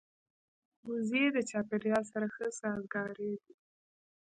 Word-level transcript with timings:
وزې 0.89 1.23
د 1.35 1.37
چاپېریال 1.49 2.03
سره 2.11 2.25
ښه 2.33 2.47
سازګارې 2.59 3.31
دي 3.41 3.53